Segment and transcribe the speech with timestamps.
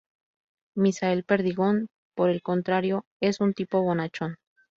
[0.75, 4.37] Misael Perdigón, por el contrario, es un tipo bonachón.